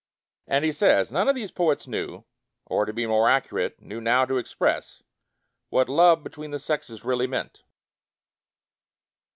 [0.47, 2.25] And he says: "None of these poets knew,
[2.65, 5.03] or to be more accurate, knew now to ex press,
[5.69, 7.61] what love between the sexes really meant."